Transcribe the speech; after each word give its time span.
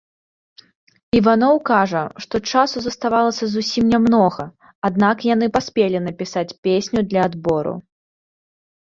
Іваноў 1.17 1.55
кажа, 1.71 1.99
што 2.23 2.35
часу 2.53 2.77
заставалася 2.85 3.45
зусім 3.51 3.85
нямнога, 3.93 4.45
аднак 4.89 5.17
яны 5.33 5.45
паспелі 5.59 5.97
напісаць 6.07 6.57
песню 6.69 6.99
для 7.11 7.21
адбору. 7.31 7.73